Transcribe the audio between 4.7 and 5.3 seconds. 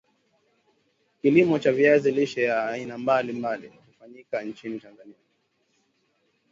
Tanzania